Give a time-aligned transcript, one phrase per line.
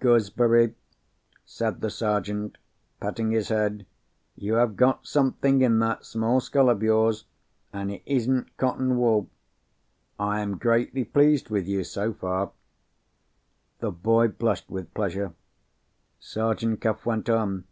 [0.00, 0.74] "Gooseberry,"
[1.44, 2.58] said the Sergeant,
[2.98, 3.86] patting his head,
[4.34, 9.30] "you have got something in that small skull of yours—and it isn't cotton wool.
[10.18, 12.50] I am greatly pleased with you, so far."
[13.78, 15.34] The boy blushed with pleasure.
[16.18, 17.62] Sergeant Cuff went on.